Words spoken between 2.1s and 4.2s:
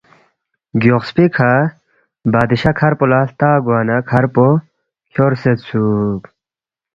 بادشاہ کَھر پو لہ ہلتا گوا نہ